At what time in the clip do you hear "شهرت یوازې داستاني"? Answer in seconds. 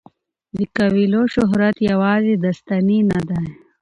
1.35-2.99